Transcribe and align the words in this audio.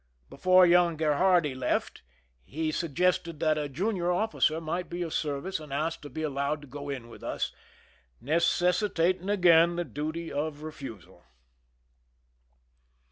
Be) 0.31 0.37
fore 0.37 0.65
young 0.65 0.97
Grherardi 0.97 1.53
left, 1.53 2.01
he 2.43 2.71
suggested 2.71 3.39
that 3.39 3.59
a 3.59 3.69
junior 3.69 4.11
officer 4.11 4.59
might 4.59 4.89
be 4.89 5.03
of 5.03 5.13
service 5.13 5.59
and 5.59 5.71
asked 5.71 6.01
to 6.01 6.09
be 6.09 6.23
allowed 6.23 6.63
to 6.63 6.67
go 6.67 6.89
in 6.89 7.03
witli 7.03 7.21
us, 7.21 7.51
necessitating 8.19 9.29
again 9.29 9.75
the 9.75 9.85
duty 9.85 10.31
of 10.31 10.63
refusal. 10.63 11.25